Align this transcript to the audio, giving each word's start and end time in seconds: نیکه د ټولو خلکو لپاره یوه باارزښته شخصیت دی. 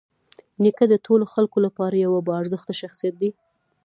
نیکه 0.63 0.85
د 0.89 0.93
ټولو 1.05 1.25
خلکو 1.33 1.57
لپاره 1.65 1.95
یوه 2.05 2.19
باارزښته 2.27 2.73
شخصیت 2.81 3.15
دی. 3.21 3.29